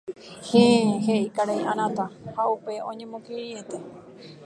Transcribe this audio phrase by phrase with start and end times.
[0.47, 2.05] “Héẽ” heʼínte karai Anata
[2.35, 3.77] ha upéi oñemokirirĩete.